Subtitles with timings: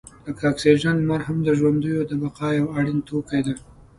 [0.25, 3.55] لکه اکسیجن، لمر هم د ژوندیو د بقا یو اړین توکی دی.